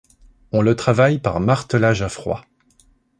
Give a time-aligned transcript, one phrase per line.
[0.51, 2.43] On le travaille par martelage à froid.